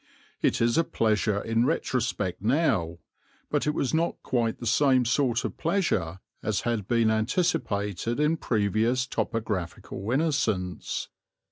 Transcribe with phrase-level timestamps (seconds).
[0.41, 2.97] It is a pleasure in retrospect now,
[3.51, 8.37] but it was not quite the same sort of pleasure as had been anticipated in
[8.37, 11.07] previous topographical innocence.